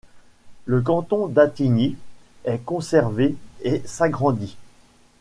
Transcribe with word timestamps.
Le 0.65 0.81
canton 0.81 1.27
d'Attigny 1.27 1.95
est 2.45 2.57
conservé 2.65 3.35
et 3.61 3.83
s'agrandit. 3.85 4.57